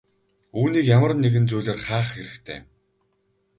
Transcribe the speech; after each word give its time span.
Үүнийг 0.59 0.85
ямар 0.97 1.11
нэгэн 1.17 1.45
зүйлээр 1.49 1.79
хаах 1.85 2.07
хэрэгтэй. 2.13 2.59